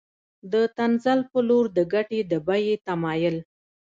د 0.51 0.53
تنزل 0.77 1.19
په 1.31 1.39
لور 1.47 1.65
د 1.77 1.79
ګټې 1.93 2.19
د 2.31 2.33
بیې 2.47 2.75
تمایل 2.87 3.37